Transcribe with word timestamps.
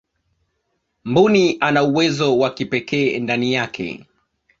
mbuni 1.05 1.57
ana 1.59 1.83
uwezo 1.83 2.37
wa 2.37 2.53
kipekee 2.53 3.19
ndani 3.19 3.53
yake 3.53 4.05